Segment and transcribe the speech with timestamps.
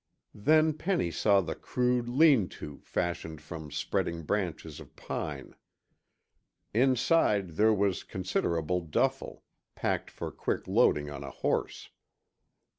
[0.33, 5.55] Then Penny saw the crude lean to fashioned from spreading branches of pine.
[6.73, 9.43] Inside there was considerable duffle,
[9.75, 11.91] packed for quick loading on a horse.